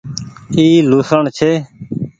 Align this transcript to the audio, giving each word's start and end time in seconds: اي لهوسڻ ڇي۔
اي 0.57 0.67
لهوسڻ 0.89 1.21
ڇي۔ 1.37 1.51